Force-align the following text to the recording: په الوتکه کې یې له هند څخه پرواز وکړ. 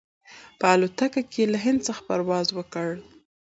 په 0.59 0.65
الوتکه 0.73 1.21
کې 1.31 1.39
یې 1.43 1.51
له 1.53 1.57
هند 1.65 1.79
څخه 1.87 2.01
پرواز 2.07 2.47
وکړ. 2.57 2.87